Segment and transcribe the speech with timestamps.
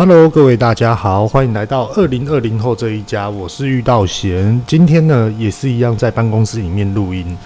[0.00, 4.58] Hello，各位大家好，欢迎来到二零二零后这一家，我是玉道贤。
[4.66, 7.36] 今天呢，也是一样在办公室里面录音。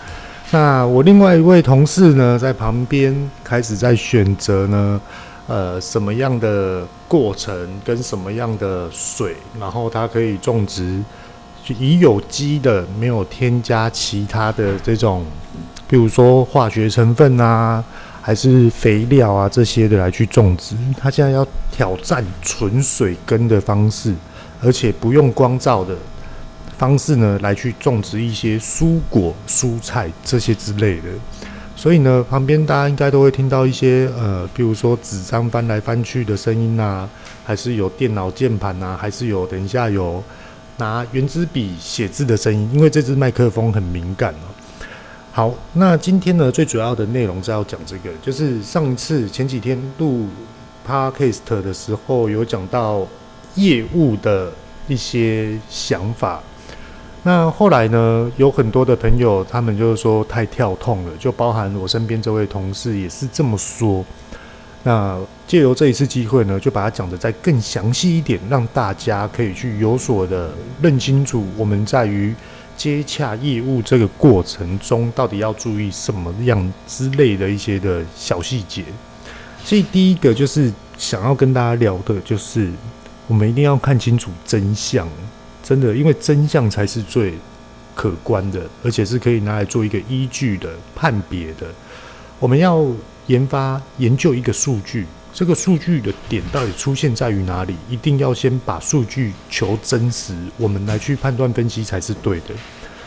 [0.53, 3.12] 那我另外一位同事呢，在旁边
[3.43, 5.01] 开始在选择呢，
[5.48, 7.53] 呃，什么样的过程
[7.85, 11.02] 跟什么样的水，然后它可以种植，
[11.66, 15.25] 以有机的，没有添加其他的这种，
[15.89, 17.82] 比如说化学成分啊。
[18.27, 24.14] 还是肥料啊这些的来去种植，他现在要挑战纯水耕的方式，
[24.62, 25.94] 而且不用光照的
[26.79, 31.08] 方式呢，来去种植一些蔬果、蔬菜这些之类的。
[31.76, 37.06] 所以呢，旁边大家应该都会听到一些呃，比如说纸张翻来翻去的声音啊，
[37.44, 40.25] 还是有电脑键盘啊，还是有等一下有
[40.78, 44.48] 拿原子笔写字的声音，因为这支麦克风很敏感哦。
[45.36, 50.28] 好，那今天呢，最主要的内容是要讲这个，就是上次前几天录
[50.86, 53.05] Podcast 的时候，有讲到
[53.56, 54.52] 业务的
[54.86, 56.41] 一些想法。
[57.24, 64.04] 那后来呢，有很多的朋友，他们就是说太跳痛了，就包含我身边这位同事也是这么说。
[64.84, 72.32] 那借由这一次机会呢，就把它讲得再更详细一点，让大家可以去有所的认清楚，我们在于。
[72.77, 78.84] 接洽业务这个过程中，到底要注意什么样之类的一些的小细节？
[79.64, 82.70] 所以第一个就是想要跟大家聊的，就是
[83.27, 85.08] 我们一定要看清楚真相，
[85.62, 87.34] 真的，因为真相才是最
[87.94, 91.66] 可观的，而且是可以拿来做一个依据的判别的。
[92.38, 92.86] 我们要
[93.28, 95.06] 研发研究一个数据。
[95.34, 97.74] 这个数据的点到底出现在于哪里？
[97.90, 102.54] 一定要先把数据求真实，我们来去判断分析才是对的，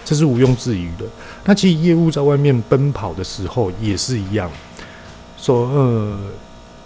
[0.03, 1.05] 这是毋庸置疑的。
[1.45, 4.51] 那其实业务在外面奔跑的时候也是一样，
[5.37, 6.19] 说呃，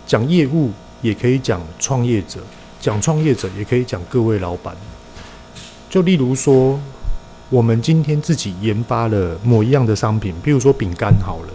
[0.05, 0.69] 讲业务
[1.01, 2.39] 也可以讲创业者，
[2.79, 4.77] 讲创业者也可以讲各位老板。
[5.89, 6.79] 就例如说，
[7.49, 11.53] 我们今天自己研发了某一样的商品，譬如说饼干好了。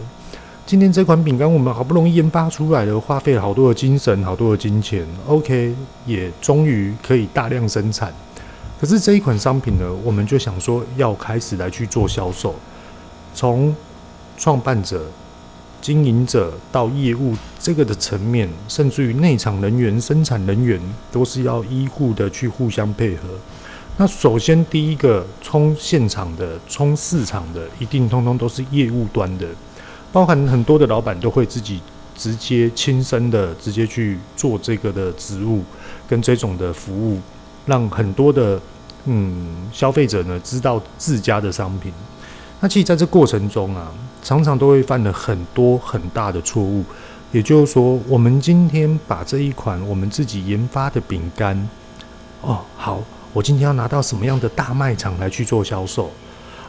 [0.66, 5.72] 今天这款饼干我们好不容易研发出来了，花费了好多的精神，好多的金钱，OK，
[6.04, 8.12] 也终于可以大量生产。
[8.80, 12.52] 可是这一款商品呢，我们就想说要开始来去做销售，
[13.32, 13.72] 从
[14.36, 15.06] 创办者、
[15.80, 20.80] 经营者到业务这个的层面，甚至于内场人员、生产人员，
[21.12, 23.28] 都是要医护的去互相配合。
[23.96, 29.46] 那首先第一个冲现场的、冲市场的，一定通通都是业务端的。
[30.16, 31.78] 包含很多的老板都会自己
[32.14, 35.62] 直接亲身的直接去做这个的职务
[36.08, 37.20] 跟这种的服务，
[37.66, 38.58] 让很多的
[39.04, 41.92] 嗯消费者呢知道自家的商品。
[42.60, 46.82] 那其实在这过程中啊，常常都会犯了很多很大的错误。
[47.30, 51.68] 也就是说，我们今天把这一款我们自己研发的饼干，
[52.40, 53.02] 哦，好，
[53.34, 56.10] 我今天要拿到什么样的大卖场来去做销售？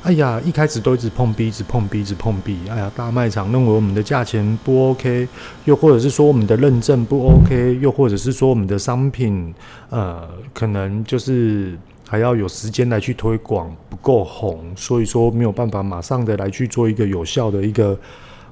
[0.04, 2.58] 哎呀，一开始都一直碰壁，一直碰壁，一直碰壁。
[2.70, 5.28] 哎呀，大卖场认为我们的价钱不 OK，
[5.66, 9.54] 又或者是说我们的认证不 OK，又或者是说我们的商品，
[9.90, 18.00] 呃，可能就是还要有时间来去推广，不够红，所以说没有办法马上的来去做一个有效的一个，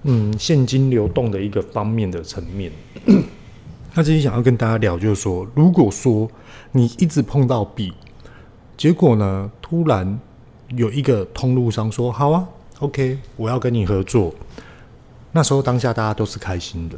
[0.03, 2.69] 嗯，现金流动的一个方面的层面。
[3.93, 6.29] 那今天想要跟大家聊，就是说，如果说
[6.73, 7.93] 你一直碰到壁，
[8.75, 10.19] 结果呢，突然。
[10.69, 12.47] 有一个通路商说：“好啊
[12.79, 14.33] ，OK，我要跟你合作。”
[15.31, 16.97] 那时候当下大家都是开心的。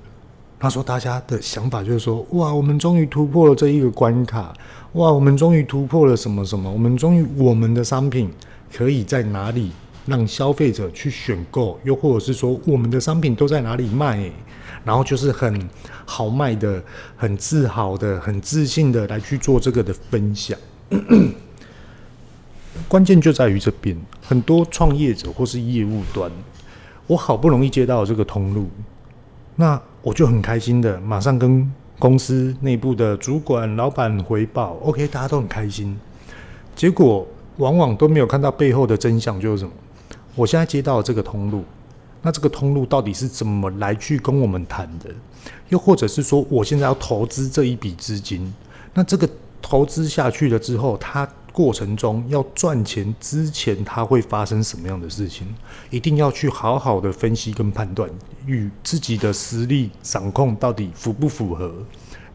[0.60, 4.54] 那时候大家的想法就是说：“哇，我们终于突破了这一个关卡！
[4.94, 6.72] 哇，我们终于突破了什么什么？
[6.72, 8.32] 我们终于我们的商品
[8.74, 9.72] 可以在哪里
[10.06, 11.80] 让消费者去选购？
[11.84, 14.32] 又或者是说我们的商品都在哪里卖？
[14.84, 15.70] 然后就是很
[16.06, 16.82] 豪迈的、
[17.16, 20.58] 很自豪的、很自信的来去做这个的分享。”
[22.88, 26.32] 关键就在于这边，很多创业者或是业务端，
[27.08, 28.68] 我好不容易接到这个通路，
[29.56, 36.00] 那我就很开心的，马上跟公司内部的主管、老板回报，OK，大家都很开心。
[36.76, 39.72] 结果往往都没有看到背后的真相，就是什么？
[40.36, 41.64] 我现在接到这个通路，
[42.22, 45.10] 那这个通路到底是怎么来去跟我们谈的？
[45.70, 48.54] 又或者是说，我现在要投资这一笔资金，
[48.94, 49.28] 那这个
[49.62, 55.48] 投资下去了之后，它过程中要赚钱之前，它会发生什么样的事情？
[55.90, 58.08] 一定要去好好的分析跟判断，
[58.46, 61.74] 与自己的实力掌控到底符不符合？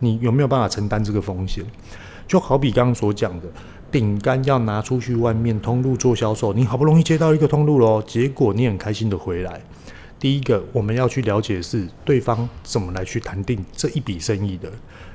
[0.00, 1.64] 你有没有办法承担这个风险？
[2.26, 3.46] 就好比刚刚所讲的，
[3.92, 9.60] 饼干要拿出去外面通路做销售，你好不容易接到一个通路咯，结果你很开心的回来，
[10.18, 14.68] 第一个我们要去了解是对方怎么来去谈定这一笔生意的，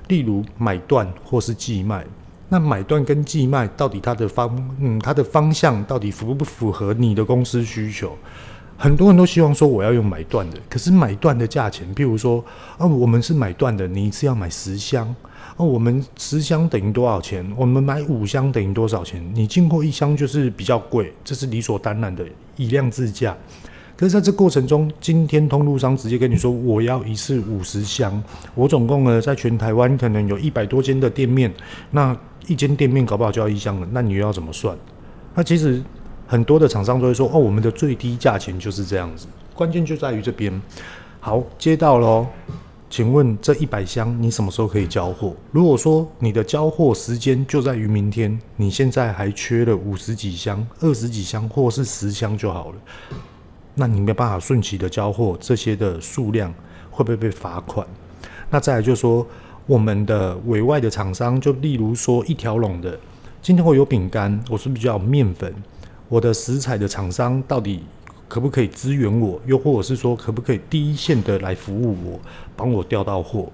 [0.07, 2.05] 例如买断或是寄卖。
[2.49, 8.15] 那买断跟寄卖到底它的方嗯它的方向到底符不符合你的公司需求？
[8.79, 12.43] 很多人都希望说我要用买断的，可是买断的价钱，譬如说
[12.77, 15.15] 啊，我们是买断的，你一次要买十箱，
[15.55, 17.43] 哦，我们十箱等于多少钱？
[17.57, 19.19] 我们买五箱等于多少钱？
[19.33, 22.23] 你进货一箱就是比较贵，这是理所当然的，
[22.55, 23.35] 以量自价。
[23.95, 28.23] 可是在这过程中，今天通路商直接跟你说，我要一次五十箱，
[28.53, 31.51] 我总共呢在全台湾可能有一百多间的店面，
[31.89, 32.15] 那
[32.47, 34.75] 一间店面搞不好就要一箱了，那你又要怎么算？
[35.35, 35.83] 那其实
[36.25, 40.61] 很多的厂商都会说，哦，我们的最低价钱就是这样子，关键就在于这边。
[41.19, 42.25] 好，接到喽，
[42.89, 45.35] 请问这一百箱你什么时候可以交货？
[45.51, 52.75] 如果说你的交货时间就在于明天，你现在还缺了五十几箱、二十几箱，或是十箱就好了。
[53.75, 56.53] 那你没办法顺期的交货，这些的数量
[56.89, 57.85] 会不会被罚款？
[58.49, 59.27] 那再来就说，
[59.67, 62.97] 我们的委外的厂商，就例如说一条龙的，
[63.41, 65.53] 今天我有饼干，我是不是就要面粉？
[66.07, 67.83] 我的食材的厂商到底
[68.29, 69.37] 可不可以支援我？
[69.45, 72.19] 又或者是说，可不可以第一线的来服务我，
[72.55, 73.51] 帮我调到货？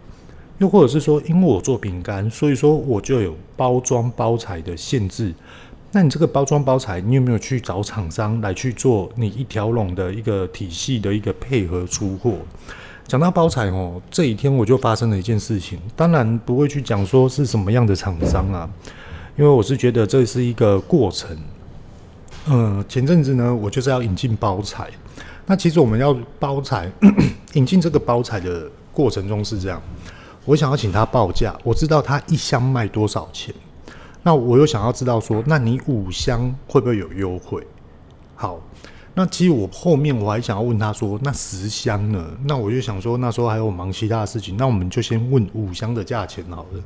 [0.60, 5.34] 又或者是说，因为我做饼干，所以说我就有包装包材的限制。
[5.92, 12.34] 那你这个包装包材，你有没有去找厂商来去做你一条龙的一个体系的一个配合出货？
[13.08, 18.70] 讲到包材哦，这几天我就发生了一件事情，当然不会去讲说是什么样的厂商啊，
[19.38, 21.38] 因为我是觉得这是一个过程。
[22.48, 24.90] 嗯，前阵子呢，我就是要引进包材，
[25.46, 26.92] 那其实我们要包材
[27.54, 29.82] 引进这个包材的过程中是这样，
[30.46, 33.54] 我想要请他报价，我知道他一箱卖多少钱。
[34.24, 37.62] 那我又想要知道说，那你五箱会不会有优惠？
[38.36, 38.60] 好，
[39.16, 42.26] 那其实我后面我还想要问他说，那十箱呢？
[42.46, 46.84] 那我就想说，那时候还有忙其他的事情，那我们就先问五箱的价钱好了。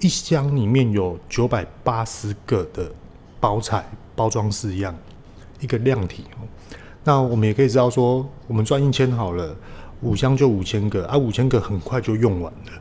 [0.00, 2.90] 一箱里面有九百八十个的
[3.38, 3.84] 包材
[4.16, 4.94] 包装式样，
[5.60, 6.46] 一个量体哦。
[7.04, 9.56] 那我们也可以知道说，我们赚一千好了，
[10.02, 12.72] 五箱就五千个，啊，五千个很快就用完了。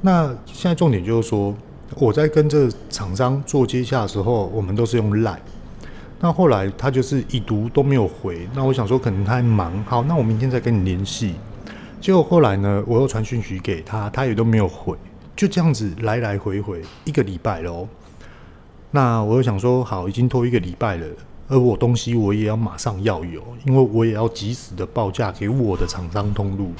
[0.00, 1.54] 那现在重点就是说。
[1.94, 5.38] 我在跟这厂商做接洽的时候，我们都是用 Line。
[6.18, 11.34] 那后来他就是已读都没有回，那我想说可能他还忙，好，那我明天再跟你联系。
[12.00, 14.96] 结果后来呢，我又传讯息给他，他也都没有回，
[15.34, 17.86] 就这样子来来回回一个礼拜喽。
[18.90, 21.06] 那我又想说，好，已经拖一个礼拜了，
[21.48, 26.72] 而我东西我也要马上要有，因为我也要及时的报价给我的厂商通路。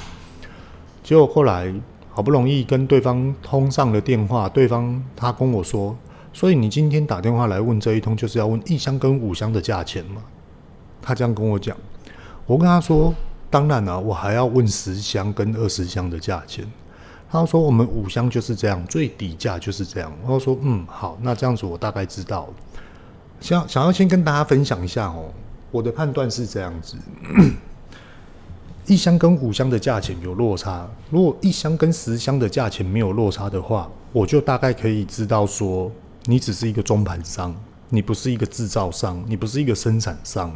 [1.03, 1.73] 结果后来。
[2.09, 5.95] 好不容易跟对方通上了电话，对方他跟我说，
[6.37, 10.21] 所以你今天打电话来问这一通，就是要问一箱跟五箱的价钱吗？
[11.01, 11.75] 他这样跟我讲，
[12.45, 13.11] 我跟他说，
[13.49, 16.63] 当然了，我还要问十箱跟二十箱的价钱。
[17.31, 20.13] 他说我们五箱就是这样，最底价就是这样。
[20.27, 22.47] 我说嗯好，那这样子我大概知道。
[23.41, 25.33] 想想要先跟大家分享一下哦，
[25.71, 26.97] 我的判断是这样子。
[28.85, 35.91] 一箱跟五箱的价钱有落差，如果一箱跟十箱的价钱没有落差的话，我就大概可以知道说，
[36.27, 37.55] 你只是一个中盘商，
[37.89, 40.53] 你不是一个制造商，你不是一个生产商。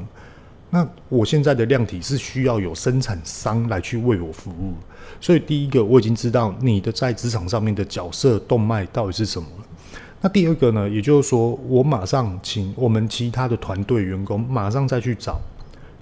[0.69, 4.73] 那我现在的量体是需要有生产商来去为我服务，
[5.19, 9.65] 所以第一个我已经知道你的在职场上面的角色动脉到底是什么了。
[10.21, 15.41] 那第二个呢，也就是说，我马上请我们其他的团队员工马上再去找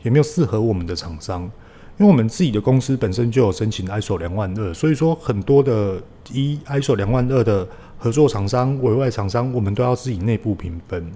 [0.02, 1.50] 有没有适合我们的厂商。
[1.98, 6.02] 因为我们自己的公司本身就有申请 ISO 两万二，所以说很多的
[6.32, 7.68] 一 ISO 两万二的
[8.00, 11.12] 合作厂商、委外厂商，我们都要自己内部评分。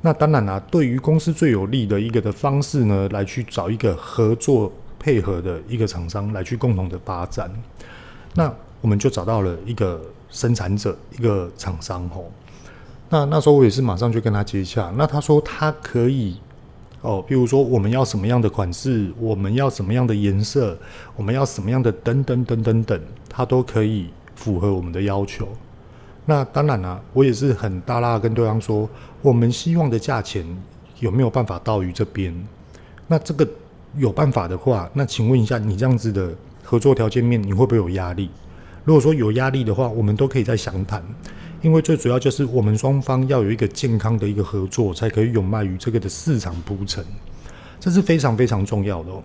[0.00, 7.50] 那当然啦、啊，对于公司最有利的一个的方式呢，来去找一个合作配合的一个厂商来去共同的发展。
[8.34, 8.50] 那
[8.80, 10.00] 我们就找到了一个
[10.30, 12.30] 生产者，一个厂商吼。
[13.10, 16.38] 那那时候我也是马上就跟他接洽，那他说他可以。
[17.00, 20.76] 哦，比如说我们要什么样的款式，我们要什么样的颜色，
[21.14, 25.46] 我们要什么样的等等等等等，他都可以符合我们的要求。
[26.28, 28.86] 那当然啦、我也是很大拉跟对方说，
[29.22, 30.44] 我们希望的价钱
[31.00, 32.34] 有没有办法到于这边？
[33.06, 33.48] 那这个
[33.96, 36.30] 有办法的话，那请问一下，你这样子的
[36.62, 38.28] 合作条件面，你会不会有压力？
[38.84, 41.02] 如果说有压力的话，我们都可以再详谈。
[41.62, 47.02] 因为最主要就是我们双方要有一个健康的一个合作，才可以有卖于这个的市场铺陈，
[47.80, 49.22] 这是非常非常重要的哦。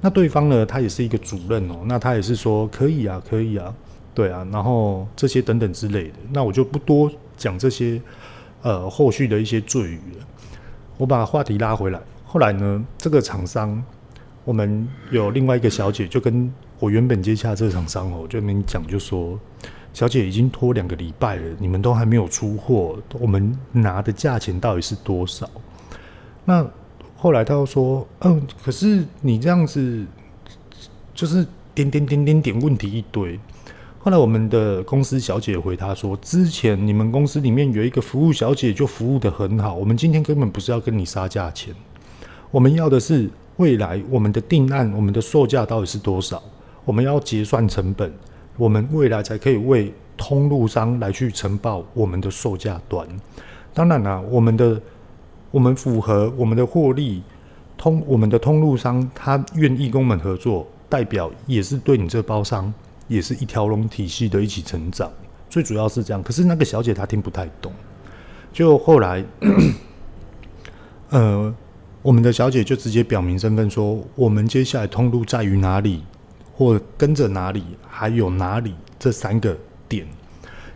[0.00, 3.72] 那对方呢，他也是一个主任哦，那他也是说可以啊，可以啊，
[4.16, 8.00] 对啊，然后这些等等之类的，那我就不多讲这些
[8.62, 10.26] 呃后续的一些赘语了。
[10.96, 13.84] 我把话题拉回来，后来呢，这个厂商
[14.42, 19.38] 我们有另外一个小姐，就跟我原本接洽这厂商哦，就跟你讲，就说
[19.92, 25.46] 小姐已经拖两个礼拜了，你们都还没有出货，我们拿的价钱到底是多少？
[26.46, 26.66] 那
[27.16, 30.06] 后来他又说，嗯，可是你这样子
[31.14, 33.38] 就是点点点点点问题一堆。
[34.06, 41.74] 后来我们的公司小姐回他说，之前你们公司里面有一个服务小姐就服务得很好，我们今天根本不是要跟你杀价钱，
[42.52, 43.28] 我们要的是。
[43.56, 46.40] 未来我们的定案，我们的售价到底是多少？
[46.84, 48.12] 我们要结算成本，
[48.56, 53.04] 我们未来才可以为通路商来去呈报我们的售价端。
[53.74, 54.80] 当然啦，我们的
[55.50, 57.22] 我们符合我们的获利，
[57.76, 62.72] 通我们的通路商他愿意跟我们合作，代表也是对你这包商
[63.08, 65.10] 也是一条龙体系的一起成长。
[65.48, 66.22] 最主要是这样。
[66.22, 67.72] 可是那个小姐她听不太懂，
[68.52, 69.24] 就后来，
[71.10, 71.54] 呃。
[72.02, 76.04] 我们的小姐就直接表明身份，说我们接下来通路在于哪里，
[76.54, 79.58] 或跟着哪里，还有哪里这三个
[79.88, 80.06] 点。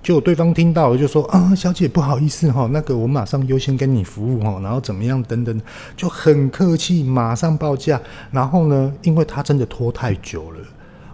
[0.02, 5.62] 就对方听到了，就说啊，小姐不好意思哈，那个我马上优先跟你服务哈，然后怎么样等等，
[5.96, 8.00] 就很客气，马上报价。
[8.32, 10.58] 然后呢，因为他真的拖太久了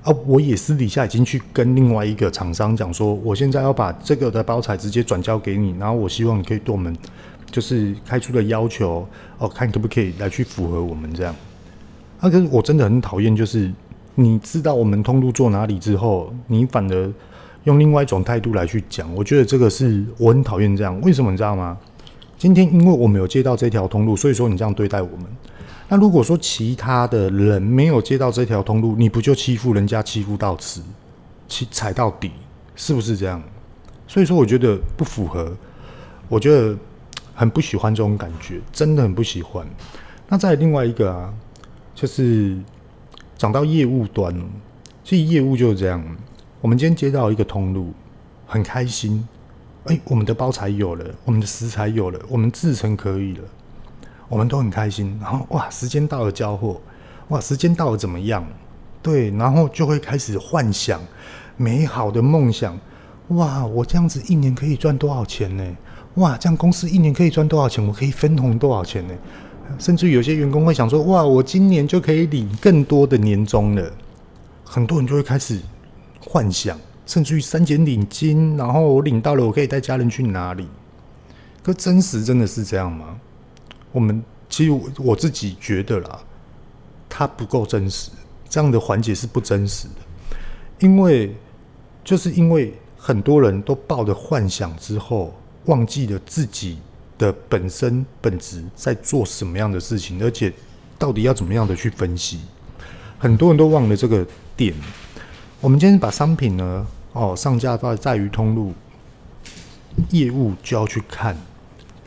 [0.06, 6.96] 啊，我也私底下已经去跟另外一个厂商讲说，我现在要把这个的包材直接转交给你，然后我希望你可以对我们。
[7.48, 9.06] 就是开出的要求
[9.38, 11.34] 哦，看可不可以来去符合我们这样。
[12.20, 13.72] 那、啊、可是我真的很讨厌，就是
[14.16, 17.12] 你知道我们通路做哪里之后，你反而
[17.62, 19.08] 用另外一种态度来去讲。
[19.14, 21.00] 我觉得这个是我很讨厌这样。
[21.02, 21.78] 为什么你知道吗？
[22.36, 25.26] 今天因为我们有接到这条通路，所以说你这样对待我们。
[25.88, 30.82] 那如果说其他的人没有接到这条通路，你不就欺负人家欺负到死，
[31.48, 32.32] 踩踩到底，
[32.74, 33.42] 是不是这样？
[34.06, 35.56] 所以说我觉得不符合，
[36.28, 36.76] 我觉得。
[37.38, 39.66] 很不喜欢这种感觉，真的很不喜欢。
[40.26, 41.30] 那再另外一个啊，
[41.94, 42.56] 就是
[43.36, 44.34] 讲到业务端，
[45.04, 46.02] 其实业务就是这样。
[46.62, 47.92] 我们今天接到一个通路，
[48.46, 49.28] 很开心。
[49.84, 53.44] 哎、我们的包材有了，我们的食材有了，我们制程可以了，
[54.28, 55.18] 我们都很开心。
[55.20, 56.80] 然后哇，时间到了交货，
[57.28, 58.44] 哇，时间到了怎么样？
[59.02, 61.00] 对，然后就会开始幻想
[61.56, 62.78] 美好的梦想。
[63.28, 65.64] 哇，我这样子一年可以赚多少钱呢？
[66.14, 67.84] 哇，这样公司一年可以赚多少钱？
[67.86, 69.14] 我可以分红多少钱呢？
[69.78, 73.92] 甚至有些员工会想说：哇，我今年就可以领更多的年终了。
[74.64, 75.60] 很多人就会开始
[76.20, 80.68] 幻想，甚至于三节领金，然后我领到了，我可以带家人去哪里？
[81.62, 83.18] 可真实真的是这样吗？
[83.92, 86.20] 我们其实我，我自己觉得啦，
[87.08, 88.10] 它不够真实，
[88.48, 90.36] 这样的环节是不真实的，
[90.80, 91.34] 因为
[92.04, 95.34] 就是因为很多人都抱着幻想之后。
[95.66, 96.78] 忘记了自己
[97.18, 100.52] 的本身本质在做什么样的事情，而且
[100.96, 102.38] 到底要怎么样的去分析，
[103.18, 104.24] 很多人都忘了这个
[104.56, 104.72] 点。
[105.60, 108.72] 我们今天把商品呢，哦，上架到在于通路
[110.10, 111.36] 业务，就要去看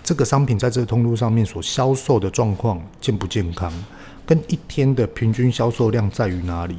[0.10, 3.72] 这个商品在这个通路上面所销售的状况健不健康，
[4.26, 6.76] 跟一天的平均销售量在于哪里，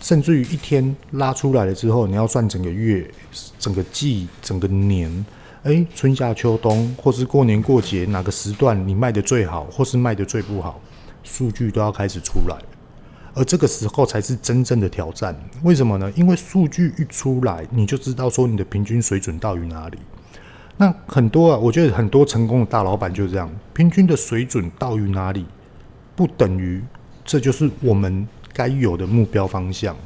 [0.00, 3.08] 甚至于一天拉出来了之后，你要算整个月、
[3.56, 5.24] 整个季、整个年。
[5.62, 10.80] 诶，春夏秋冬，或是过年过节哪个时段你卖的最好，或是卖的最不好，
[11.22, 12.56] 数据都要开始出来，
[13.32, 15.40] 而这个时候才是真正的挑战。
[15.62, 16.10] 为什么呢？
[16.16, 19.98] 因为数据一出来，你就知道说你的平均水准到于哪里。
[20.78, 25.46] 那很多啊，我觉得很多成功的大老板就是这样，平均的水准到于哪里，
[26.14, 26.82] 不等于
[27.24, 29.96] 这就是我们该有的目标方向。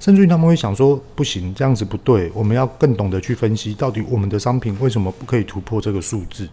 [0.00, 6.48] 甚至于他们会想说，不行，这样子不对，我们要更懂得去分析，到底我们的商品为什么不可以突破这个数字？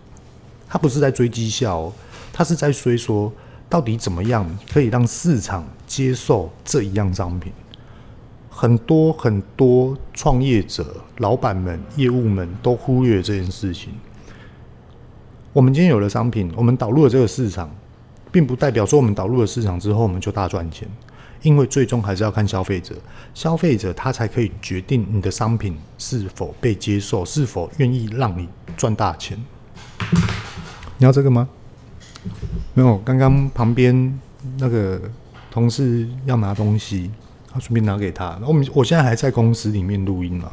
[0.68, 1.94] 他不是在追绩效哦，
[2.34, 3.32] 他是在追说，
[3.70, 7.54] 到底怎么样可以让市场接受这一样商品？
[8.58, 10.84] 很多很多创业者、
[11.18, 13.94] 老板们、业务们都忽略这件事情。
[15.54, 17.70] 我们今天有了商品，我们导入了这个市场，
[18.32, 20.90] 并不代表说我们导入了市场之后，我们就大赚钱。
[21.44, 22.96] 因为最终还是要看消费者，
[23.36, 29.38] 消费者他才可以决定你的商品是否被接受，是否愿意让你赚大钱。
[30.98, 31.48] 你要这个吗？
[32.74, 34.20] 没有，刚刚旁边
[34.58, 35.00] 那个
[35.52, 37.12] 同事要拿东西，
[37.52, 38.40] 他顺便拿给他。
[38.46, 40.50] 我们我现在还在公司里面录音嘛？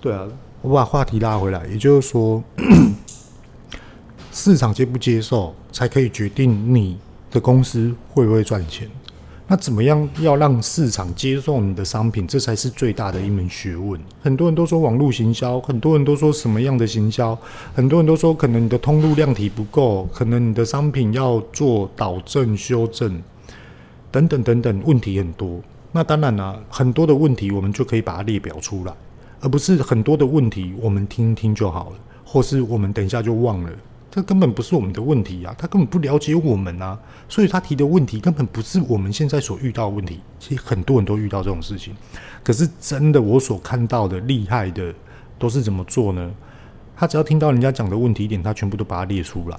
[0.00, 0.26] 对啊，
[0.62, 2.42] 我把话题拉回来，也就是说，
[4.32, 6.98] 市场接不接受，才可以决定你
[7.30, 8.88] 的公司会不会赚钱。
[9.50, 12.26] 那怎么样要让市场接受你的商品？
[12.26, 13.98] 这才是最大的一门学问。
[14.20, 17.36] 很多人都说网络行销，很多人都说什么样的行销，
[17.74, 23.22] 很多人都说可能你的通路量体不够，可能你的商品要做导正修正。
[24.12, 25.60] 等等等等，问题很多。
[25.92, 28.92] 那当然啦、很多的问题我们就可以把它列表出来，
[29.40, 33.70] 而不是很多的问题我们听听就好了，或是我们等一下就忘了。
[34.10, 40.20] 这根本不是我们的问题啊，他根本不了解我们啊，所以他提的问题根本不是我们现在所遇到的问题。
[40.38, 41.94] 其实很多人都遇到这种事情，
[42.42, 44.94] 可是真的我所看到的厉害的
[45.38, 46.30] 都是怎么做呢？
[46.96, 49.58] 他只要听到人家讲的问题点，他全部都把它列出来，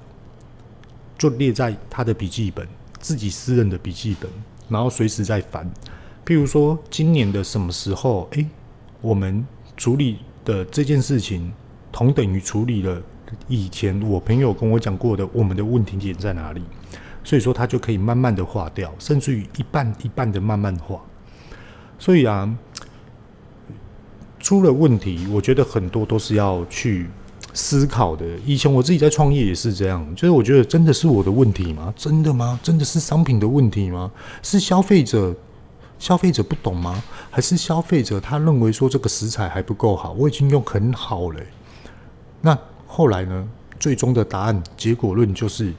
[1.16, 2.66] 就列在他的笔记本，
[2.98, 4.28] 自己私人的笔记本，
[4.68, 5.70] 然后随时在翻。
[6.30, 8.46] 譬如说今年的什么时候，诶，
[9.00, 9.44] 我们
[9.76, 11.52] 处理的这件事情
[11.90, 13.02] 同等于处理了。
[13.48, 16.62] 以前我朋友跟我讲过的，我们的问题点在哪里？
[17.24, 21.00] 所以说他就可以慢慢的化掉，甚至于一半一半的慢慢化。
[21.98, 22.48] 所以啊，
[24.38, 27.08] 出了问题，我觉得很多都是要去
[27.52, 28.24] 思考的。
[28.46, 31.92] 以前我自己在创业也是这样，就是我觉得真的是我的问题吗？
[31.96, 32.60] 真的吗？
[32.62, 34.12] 真的是商品的问题吗？
[34.44, 35.34] 是消费者
[36.00, 37.00] 消费者不懂吗？
[37.30, 40.10] 还是消费者他认为说这个食材还不够好？
[40.14, 41.40] 我已经用很好了。
[42.40, 42.58] 那。
[42.92, 45.72] 后来呢，最终的答案结果论就是，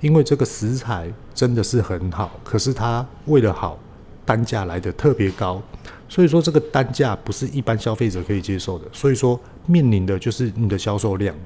[0.00, 3.78] 因为这个食材真的是很好，可是它为了好，
[4.24, 5.60] 单价来的特别高，
[6.08, 11.36] 所以说这个单价不是一般消费者可以接受的，所以说面临的就是你的销售量，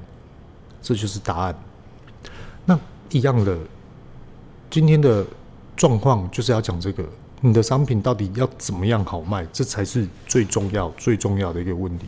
[0.80, 1.58] 这就是答案。
[2.64, 2.78] 那
[3.11, 3.58] 一样的，
[4.70, 5.26] 今天的
[5.76, 7.02] 状况就是要讲这个，
[7.40, 12.07] 你的商品到底要怎么样好卖，这才是最重要、最重要的一个问题。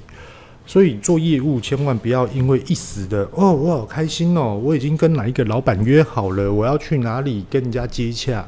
[0.66, 8.46] 所以做业务千万不要因为一时的哦，我好开心哦，我已经跟哪一个老板约好了，我要去哪里跟人家接洽，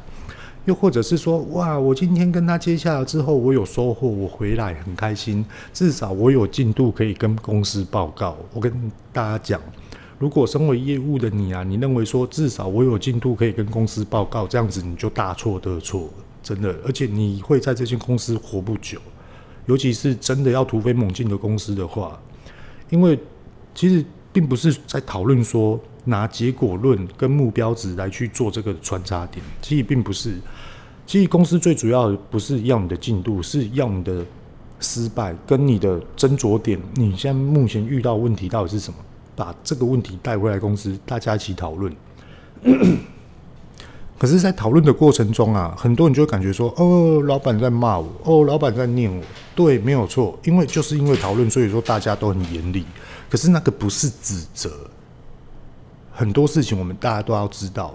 [0.65, 8.37] 又或者是说哇，我今天跟他接洽了之后，我有收获，我回来很开心，至少我有进度可以跟公司报告。
[8.53, 8.71] 我跟
[9.11, 9.59] 大家讲，
[10.17, 16.09] 如果身为业务的你啊，你认为说至少我有进度可以跟公司报告，这样子你就大错特错，
[16.43, 18.99] 真的，而且你会在这间公司活不久。
[19.65, 22.21] 尤其是真的要突飞猛进的公司的话，
[22.89, 23.17] 因为
[23.73, 30.35] 其实并不是在讨论说拿结果论跟目标值来去做这个穿插点，其实并不是。
[31.07, 34.25] 其实公司最主要不是要你的进度，是要你的
[34.79, 36.79] 失败跟你的斟酌点。
[36.95, 38.97] 你现在目前遇到问题到底是什么？
[39.35, 41.91] 把这个问题带回来公司，大家一起讨论。
[44.23, 49.21] 可是，在讨论的过程中啊，很多人就会感觉说：“哦，老板在骂我，哦，老板在念我。”
[49.53, 52.85] 对，没有错，因为就是因为讨论，所以说大家都很严厉。
[53.29, 54.89] 可是那个不是指责，
[56.09, 57.93] 很多事情我们大家都要知道，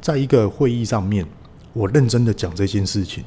[0.00, 1.24] 在一个会议上面，
[1.72, 3.22] 我认真的讲这件事情；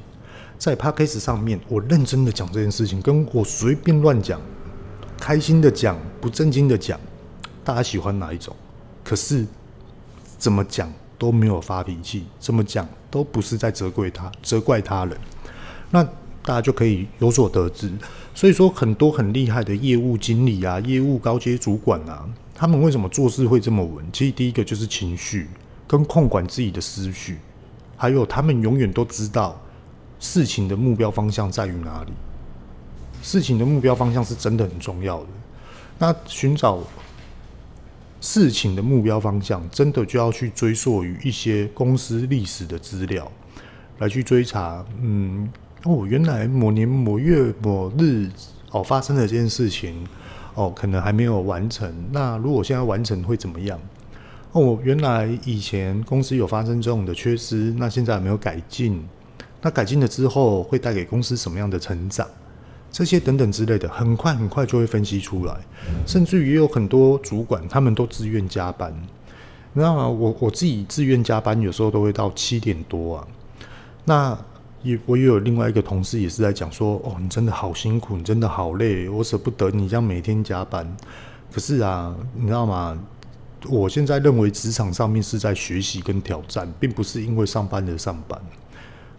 [0.58, 4.42] 在 Podcast 上面，我认真的讲这件事情，跟我随便乱讲、
[5.18, 7.00] 开心的讲、不正经的讲，
[7.64, 8.54] 大家喜欢哪一种？
[9.06, 9.48] 可是
[10.38, 10.92] 怎么讲？
[11.20, 15.16] 都没有发脾气，这么讲都不是在责怪他，责怪他人。
[15.92, 16.02] 那
[16.42, 17.92] 大家就可以有所得知。
[18.34, 24.04] 所以说，很多很厉害的业务经理啊，业务高阶主管啊，他们为什么做事会这么稳？
[24.14, 25.48] 其实第一个就是情绪
[25.86, 27.38] 跟控管自己的思绪，
[27.98, 29.62] 还有他们永远都知道
[30.20, 32.14] 事情的目标方向在于哪里。
[33.22, 35.28] 事情的目标方向是真的很重要的。
[35.98, 36.80] 那寻找。
[38.22, 43.32] 事情的目标方向，真的就要去追溯于一些公司历史的资料，
[44.00, 44.86] 来去追查。
[45.02, 45.50] 嗯，
[45.84, 48.30] 哦，原来某年某月某日
[48.72, 50.06] 哦发生了这件事情，
[50.56, 51.94] 哦，可能还没有完成。
[52.12, 53.80] 那如果现在完成会怎么样？
[54.52, 59.02] 哦，原来以前公司有发生这种的缺失，那现在还没有改进。
[59.62, 62.28] 那改进了之后，会带给公司什么样的成长？
[62.92, 65.56] 这些等等之类的，很快很快就会分析出来，
[66.06, 68.94] 甚至于也有很多主管，他们都自愿加班。
[69.74, 70.08] 你知道吗？
[70.08, 73.28] 我我自己自愿加班，有时候都会到七点多啊。
[74.06, 74.38] 那
[74.82, 80.98] 也我也有另外一个同事也是在讲说，哦，你真的好辛苦，你真的好累，我舍不得你这样每天加班。
[81.54, 82.98] 可是啊，你知道吗？
[83.70, 88.42] 我现在认为职场上面是在学习跟挑战，并不是因为上班而上班。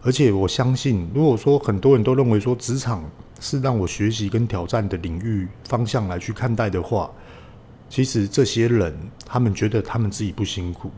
[0.03, 3.05] 而且我相信，如果说很多人都认为说职场，
[3.41, 7.11] 是让我学习跟挑战的领域方向来去看待的话，
[7.89, 8.95] 其实这些人
[9.27, 10.91] 他们觉得他们自己不辛苦，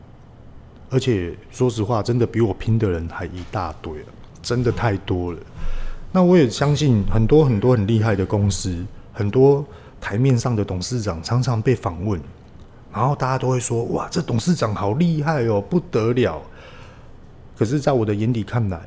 [0.89, 4.07] 而且说实话，真的比我拼的人还一大堆了，
[4.41, 5.39] 真的太多了。
[6.11, 9.65] 那我也相信很多很多很厉害的公司，很多
[9.99, 12.21] 台面上的董事长常常被访问，
[12.93, 16.41] 然后大家都会说：“哇，这董事长好厉害哦，不得了。”
[17.57, 18.81] 可是，在我的眼里看来，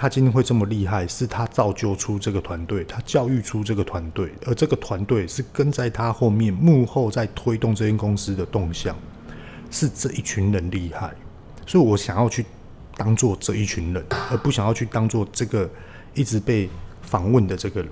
[0.00, 8.96] 他今天会这么厉害，是他造就出这个团队，他教育出这个团队，而这个团队是跟在他后面幕后在推动这间公司的动向，
[9.70, 11.12] 是这一群人厉害。
[11.66, 12.46] 所以我想要去
[12.96, 15.68] 当做这一群人，而不想要去当做这个
[16.14, 16.70] 一直被
[17.02, 17.90] 访问的这个人。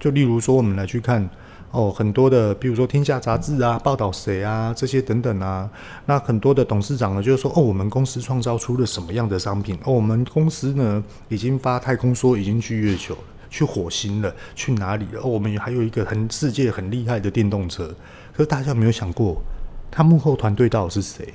[0.00, 1.30] 就例如说，我们来去看
[1.74, 5.68] 哦，很多的，比如说《天下杂志》啊，报道谁啊，这些等等啊。
[6.06, 9.76] 那很多的董事长呢，就是说，哦，我们公司创造出了什么样的商品？
[9.84, 13.18] 哦，我们公司呢，已经发太空梭，已经去月球，
[13.50, 15.20] 去火星了，去哪里了？
[15.20, 17.92] 哦，我们还有一个很世界很厉害的电动车。
[18.32, 19.42] 可是大家有没有想过，
[19.90, 21.34] 他幕后团队到底是谁？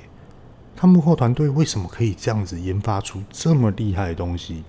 [0.74, 4.64] 他幕后团队为什么可以这样子研发出这么厉害的东西？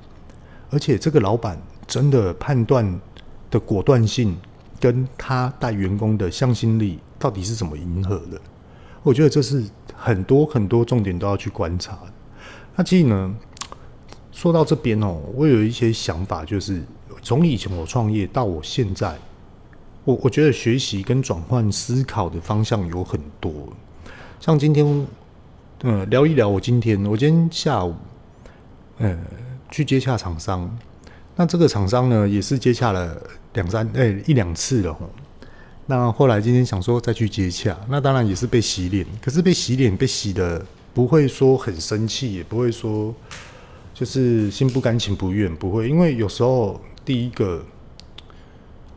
[0.69, 1.57] 而且这个老板
[1.88, 2.99] 真的判断
[3.49, 4.38] 的果断性，
[4.82, 8.41] 跟他带员工的向心力，到底是怎么迎合的？
[9.04, 9.63] 我觉得这是
[9.96, 11.98] 很多很多重点都要去观察。
[12.76, 13.36] 那其实呢，
[14.32, 16.84] 说到这边哦，我有一些想法，就是
[17.22, 19.17] 从以前我创业到我现在。
[20.04, 23.54] 我我觉得学习跟转换思考的方向有很多，
[24.39, 25.08] 像今天，
[25.84, 27.94] 嗯，聊一聊我今天，我今天下午，
[28.98, 29.15] 呃，
[29.70, 30.76] 去接洽厂商，
[31.36, 33.15] 那这个厂商呢，也是接洽了
[33.54, 35.10] 两三，哎、一两次了吼。
[35.88, 43.13] 那后来今天想说再去接洽，那当然也是被洗脸，可是被洗脸被洗的不会说很生气，也不会说
[43.94, 47.63] 就是心不甘情不愿，不会，因为有时候第一个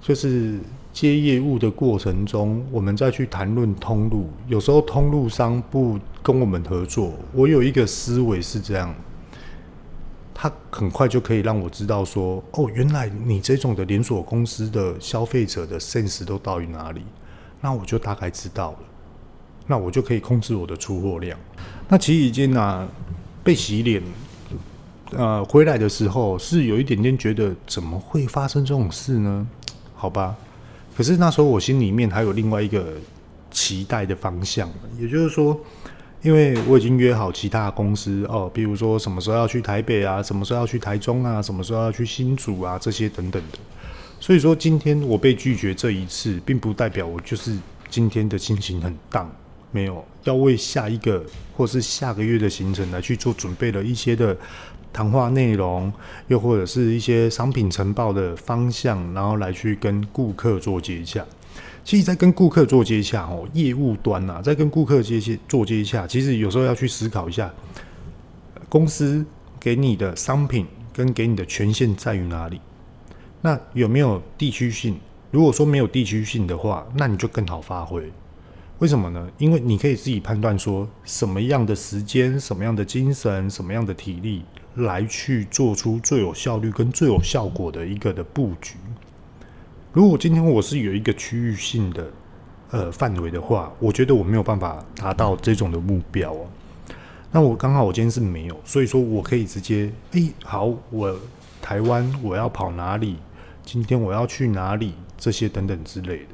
[0.00, 0.58] 就是。
[0.94, 8.94] 接业务的过程中，我们再去谈论通路，有时候通路商不跟我们合作，我有一个思维是这样，
[10.34, 17.02] 他很快就可以让我知道说，哦，原来你这种的连锁公司的消费者的 sense 都到于哪里，
[17.60, 18.78] 那我就大概知道了，
[19.68, 21.38] 那我就可以控制我的出货量。
[21.88, 22.86] 那其实已经啊
[23.44, 24.02] 被洗脸，
[25.12, 29.46] 呃，回来的时候是有一点点觉得，怎么会发生这种事呢？
[29.94, 30.36] 好吧。
[30.96, 32.94] 可是那时候我心里面还有另外一个
[33.50, 34.68] 期待的方向，
[34.98, 35.58] 也就是说，
[36.24, 43.58] 因为我已经约好其他公司哦，比如说什么时候要去台北啊，什么时候要去台中啊，什么时候要去新竹啊，这些等等的。
[44.18, 47.54] 所以说今天我被拒绝这一次，并不代表我就是
[47.90, 49.30] 今天的心情很荡，
[49.70, 51.22] 没有要为下一个
[51.54, 54.34] 或是下个月的行程来去做准备了一些的。
[54.94, 55.92] 谈话内容，
[56.28, 61.26] 又或者是一些商品呈报的方向，然后来去跟顾客做接洽。
[61.84, 67.52] 其实，在跟顾客做接洽哦，业务端啊，在跟顾客接洽做接洽，其实有时候要去思考一下，
[68.70, 69.24] 公司
[69.60, 72.58] 给你的商品跟给你的权限在于哪里？
[73.42, 74.98] 那有没有地区性？
[75.30, 78.10] 如果说没有地区性的话，那你就更好发挥。
[78.78, 79.30] 为什么呢？
[79.36, 84.42] 因为你可以自己判断说，什么样的时间、什么样的精神、什么样的体力。
[84.76, 88.74] 来去做出最有效率跟最有效果的一个的布局。
[89.94, 92.10] 如果今天我是有一个区域性的
[92.72, 96.46] 呃范围的话，我觉得我没有办法达到这种的目标哦。
[97.30, 101.16] 那我刚好我今天是没有，所以说我可以直接诶，好，我
[101.62, 103.18] 台湾我要跑哪里？
[103.62, 104.94] 今天我要去哪里？
[105.16, 106.30] 这些等等之类的。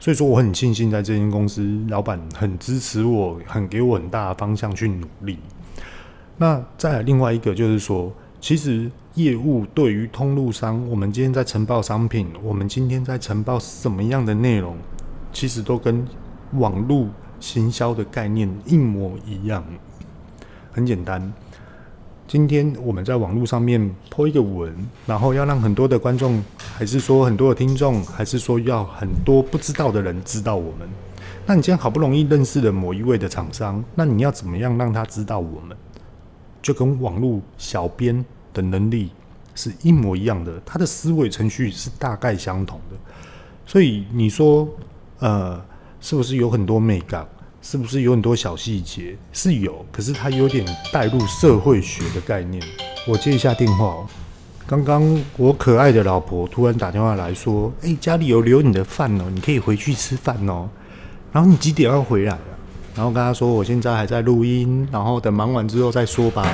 [0.00, 5.38] 所以说我很庆幸在这间公司，老板很支持我，很给我很大的方向去努力。
[6.38, 14.76] 那再另外一个就是说，其实业务对于通路商，我们今天在呈报商品，我们今天在呈报什么样的内容，
[15.30, 16.06] 其实都跟
[16.54, 17.06] 网络
[17.38, 19.62] 行销的概念一模一样。
[20.72, 21.32] 很简单，
[22.26, 24.74] 今天我们在网络上面泼一个文，
[25.04, 30.88] 然后要让很多的观众，还是说很多的听众，还是说要很多不知道的人知道我们。
[31.44, 35.76] 那你今天好不容易认识了某一位的厂商，那你要怎么样让他知道我们？
[36.70, 39.10] 就跟网络小编的能力
[39.56, 42.96] 是一模一样的，他的思维程序是大概相同的，
[43.66, 44.68] 所以你说，
[45.18, 45.60] 呃，
[46.00, 47.26] 是不是有很多美感？
[47.60, 49.16] 是不是有很多小细节？
[49.32, 52.62] 是有，可是他有点带入社会学的概念。
[53.08, 54.06] 我接一下电话哦，
[54.64, 60.70] 刚刚我可爱的老婆突然打电话来说：“诶，家里有留你的饭哦，你可以回去吃饭哦。
[61.32, 62.38] 然后你几点要回来？”
[63.00, 66.46] 然后跟他说，我现在还在录音，然后等忙完之后再说吧。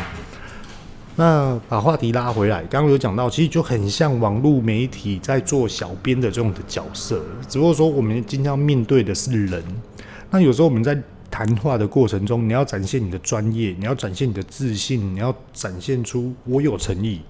[1.16, 9.60] 那把话题拉回来，刚刚有讲到，其实就很像网络媒体在做小编的这种的角色，只不过说我们今天要面对的是人。
[10.30, 10.96] 那有时候我们在
[11.28, 17.22] 谈话的过程中，你要展现你的专业，你要展现你的自信，你要展现出我有诚意。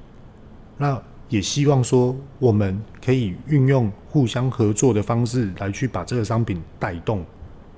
[0.76, 1.00] 那
[1.30, 7.24] 也希望说，我们可以运用互相合作的方式来去把这个商品带动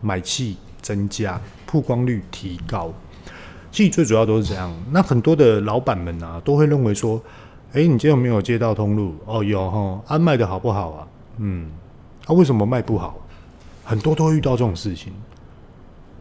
[0.00, 0.56] 买气。
[0.80, 2.92] 增加曝光率，提高，
[3.70, 4.74] 其实最主要都是这样。
[4.90, 7.20] 那很多的老板们啊，都会认为说
[7.72, 9.14] ：“哎，你今天有没有接到通路？
[9.26, 10.00] 哦，有哈。
[10.06, 11.08] 啊，卖的好不好啊？
[11.38, 11.70] 嗯，
[12.26, 13.18] 啊，为什么卖不好？
[13.84, 15.12] 很多都会遇到这种事情，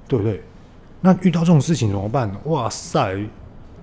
[0.07, 0.43] 对不对？
[1.01, 2.29] 那遇到这种事情怎么办？
[2.45, 3.17] 哇塞，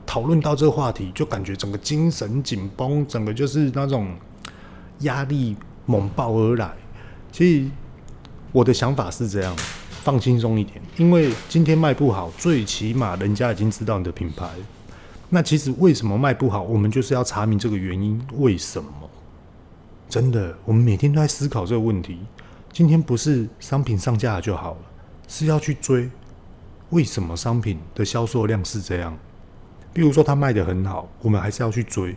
[0.05, 4.15] 讨论到这个话题，就感觉整个精神紧绷，整个就是那种
[5.01, 5.57] 压力
[5.87, 6.71] 猛爆而来。
[7.31, 7.71] 所以
[8.53, 9.57] 我的想法是这样，
[10.05, 14.47] 放轻松一点，因为今天卖不好，最起码人家已经知道你的品牌。
[15.31, 16.63] 那其实为什么卖不好？
[16.63, 18.91] 我们就是要查明这个原因，为什么？
[20.11, 22.19] 真的，我们每天都在思考这个问题。
[22.71, 24.81] 今天不是商品上架了就好了，
[25.27, 26.11] 是要去追
[26.91, 29.17] 为什么商品的销售量是这样。
[29.95, 32.15] 比如说它卖得很好，我们还是要去追，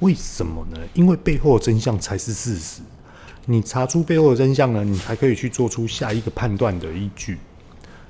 [0.00, 0.78] 为什么呢？
[0.94, 2.82] 因为背后的真相才是事实。
[3.50, 7.36] 你查出背后的真相呢，你才可以去做出下一个判断的依据。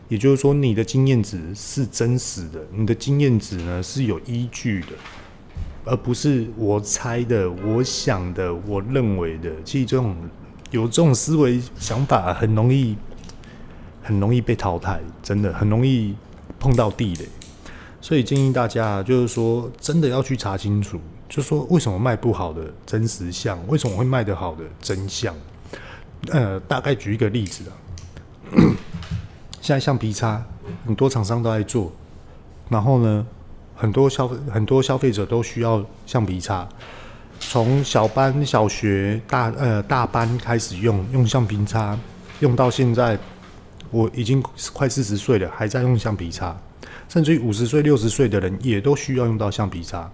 [0.09, 4.89] 也就是说，你的经验值是真实的，你的经验值呢是有依据的，
[5.87, 9.51] 而不是我猜的、我想的、我认为的。
[9.65, 10.15] 其实这种。
[10.73, 12.95] 有这种思维想法，很容易，
[14.01, 16.15] 很容易被淘汰，真的很容易
[16.61, 17.27] 碰到地雷。
[18.01, 21.01] 所以建议大家，就是说，真的要去查清楚，
[21.31, 25.33] 就说为什么卖不好的真实相，为什么会卖得好的真相。
[26.33, 27.73] 呃，大概举一个例子啊，
[29.63, 30.45] 现在橡皮擦
[30.85, 31.93] 很多厂商都在做，
[32.69, 33.25] 然后呢，
[33.77, 36.69] 很多消费很多消费者都需要橡皮擦。
[37.39, 41.97] 从小班、小学、大呃大班开始用用橡皮擦，
[42.41, 43.17] 用到现在，
[43.91, 44.43] 我已经
[44.75, 46.55] 快四十岁了，还在用橡皮擦。
[47.09, 50.11] 甚至于五十岁、六十岁的人也都需要用到橡皮擦。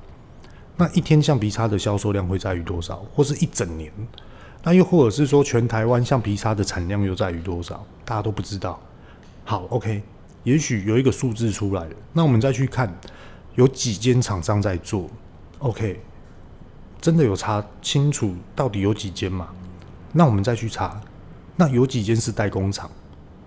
[0.77, 3.05] 那一天橡皮擦的销售量会在于多少？
[3.15, 3.91] 或是一整年？
[4.63, 7.87] 那又或者是说，全台湾橡皮擦的产量又在于多少？
[8.05, 8.81] 大家都不知道。
[9.45, 10.03] 好，OK，
[10.43, 12.93] 也许有一个数字出来了，那我们再去看，
[13.55, 15.09] 有几间厂商在做
[15.61, 16.01] ？OK。
[17.01, 19.49] 真的有查清楚到底有几间吗？
[20.13, 21.01] 那我们再去查，
[21.55, 22.91] 那有几间是代工厂？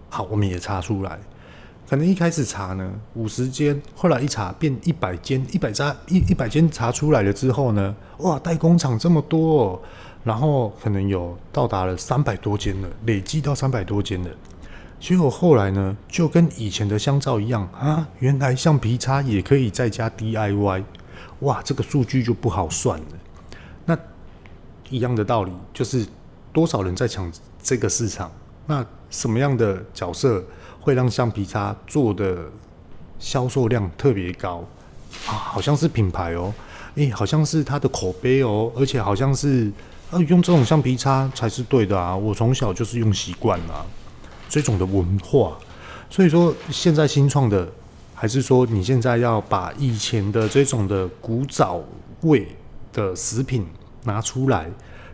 [0.09, 1.19] 好，我们也查出来。
[1.89, 9.81] 可能一开始查呢五十间，后来一查变一百间，一百家一一百间查出来了之后呢，哇，代工厂这么多哦，
[10.23, 14.29] 然后可能有到达了三百多间了，累计到三百多间了。
[14.99, 20.83] 结果后来呢，就跟以前的香皂一样啊，原来橡皮擦也可以在家 DIY，
[21.39, 23.05] 哇，这个数据就不好算了。
[23.85, 23.97] 那
[24.91, 26.05] 一样的道理，就是
[26.53, 27.31] 多少人在抢
[27.63, 28.31] 这个市场？
[28.67, 30.45] 那什么样的角色
[30.79, 32.37] 会让橡皮擦做的
[33.19, 34.63] 销售量特别高？
[35.27, 36.53] 啊，好像是品牌哦，
[36.95, 39.71] 诶，好像是它的口碑哦，而且好像是
[40.11, 42.15] 啊，用这种橡皮擦才是对的啊！
[42.15, 43.85] 我从小就是用习惯了
[44.47, 45.57] 这种的文化。
[46.09, 47.67] 所以说，现在新创的，
[48.15, 51.81] 还是说你现在要把以前的这种的古早
[52.21, 52.47] 味
[52.91, 53.65] 的食品？
[54.05, 54.65] 拿出来，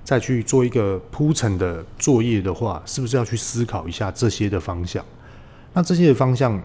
[0.04, 5.04] 再去做一个铺陈的作业的话，是不是要去思考一下这些的方向？
[5.76, 6.60] 那这些方向，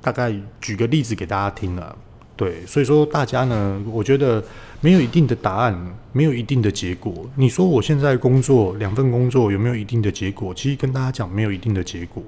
[0.00, 1.94] 大概举个例子给大家听了。
[2.36, 4.42] 对，所以说大家呢，我觉得
[4.80, 7.28] 没有一定的答案，没有一定的结果。
[7.34, 10.54] 你说我现在工作两份工作有没有一定的结果？
[10.54, 12.22] 其实跟大家讲，没有一定的结果，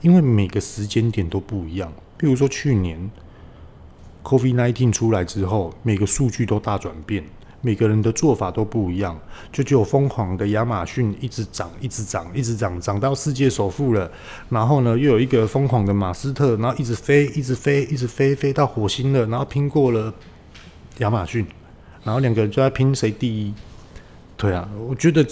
[0.00, 1.92] 因为每个时间点都不一样。
[2.16, 3.08] 比如说去年
[4.24, 7.22] COVID-19 出来之后，每个数据都大转变。
[7.62, 9.18] 每个人的做法都不一样，
[9.50, 14.10] 就只有疯狂的亚马逊一直涨，一直涨，一直涨，涨到世界首富了。
[14.50, 20.12] 然后呢，又有一个疯狂的马斯特，然后一直飞，一直飞，一直飞，飞到火星了，然后拼过了
[20.98, 21.46] 亚马逊。
[22.04, 23.54] 然后两个人就在拼谁第一。
[24.36, 25.24] 对啊，我觉得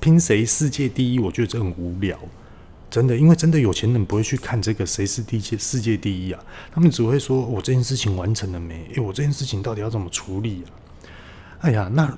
[0.00, 2.18] 拼谁世界第一，我觉得这很无聊，
[2.90, 8.84] 真的，因为真的有钱人不会去看这个谁是第一世界第一啊，他们只会说我这件事情完成了没？
[8.94, 10.66] 诶，我这件事情到底要怎么处理啊？
[11.60, 12.16] 哎呀，那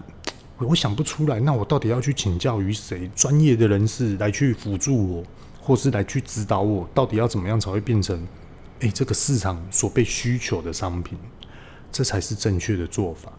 [0.58, 3.08] 我想不出来，那我到底要去请教于谁？
[3.14, 5.24] 专业的人士来去辅助我，
[5.60, 8.26] 或是来去指导我，到底要怎么样才会变成
[8.80, 11.16] 哎这个市场所被需求的商品？
[11.90, 13.32] 这才是正确的做法。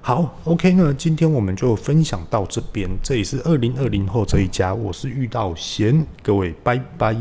[0.00, 2.88] 好，OK 呢，今天我们就分享到这边。
[3.02, 7.16] 这里是二零二零后这一家，我是遇到贤，各位拜拜。